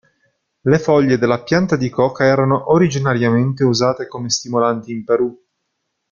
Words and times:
Le 0.61 0.79
foglie 0.79 1.19
della 1.19 1.43
Pianta 1.43 1.75
di 1.75 1.91
coca 1.91 2.23
erano 2.23 2.71
originariamente 2.71 3.63
usate 3.63 4.07
come 4.07 4.31
stimolanti 4.31 4.91
in 4.91 5.03
Perù. 5.03 5.31